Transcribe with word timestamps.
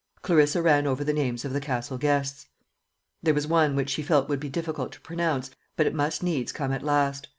Clarissa 0.23 0.63
ran 0.63 0.87
over 0.87 1.03
the 1.03 1.13
names 1.13 1.45
of 1.45 1.53
the 1.53 1.59
Castle 1.61 1.99
guests. 1.99 2.47
There 3.21 3.35
was 3.35 3.45
one 3.45 3.75
which 3.75 3.91
she 3.91 4.01
felt 4.01 4.29
would 4.29 4.39
be 4.39 4.49
difficult 4.49 4.91
to 4.93 5.01
pronounce, 5.01 5.51
but 5.75 5.85
it 5.85 5.93
must 5.93 6.23
needs 6.23 6.51
come 6.51 6.71
at 6.71 6.81
last. 6.81 7.27